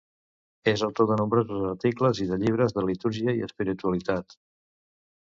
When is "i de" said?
2.25-2.39